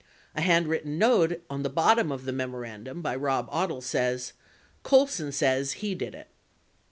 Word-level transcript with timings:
A 0.33 0.41
hand 0.41 0.67
written 0.67 0.97
note 0.97 1.43
on 1.47 1.61
the 1.61 1.69
bottom 1.69 2.11
of 2.11 2.25
the 2.25 2.31
memorandum 2.33 3.03
by 3.03 3.15
Rob 3.15 3.47
Odle 3.51 3.83
says 3.83 4.33
"Colson 4.81 5.31
says 5.31 5.73
he 5.73 5.93
did 5.93 6.15
it." 6.15 6.29